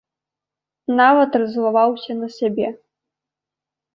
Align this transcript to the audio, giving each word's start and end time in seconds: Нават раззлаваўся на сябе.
Нават 0.99 1.31
раззлаваўся 1.41 2.11
на 2.21 2.27
сябе. 2.39 2.67